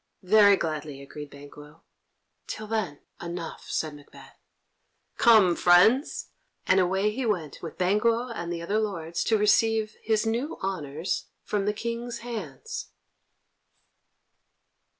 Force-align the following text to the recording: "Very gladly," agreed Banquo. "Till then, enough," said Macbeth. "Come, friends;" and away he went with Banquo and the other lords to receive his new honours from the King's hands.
"Very 0.23 0.55
gladly," 0.55 0.99
agreed 0.99 1.29
Banquo. 1.29 1.83
"Till 2.47 2.65
then, 2.65 3.01
enough," 3.21 3.65
said 3.69 3.93
Macbeth. 3.93 4.35
"Come, 5.17 5.55
friends;" 5.55 6.29
and 6.65 6.79
away 6.79 7.11
he 7.11 7.23
went 7.23 7.61
with 7.61 7.77
Banquo 7.77 8.29
and 8.29 8.51
the 8.51 8.63
other 8.63 8.79
lords 8.79 9.23
to 9.25 9.37
receive 9.37 9.93
his 10.01 10.25
new 10.25 10.57
honours 10.63 11.27
from 11.43 11.67
the 11.67 11.71
King's 11.73 12.17
hands. 12.25 12.87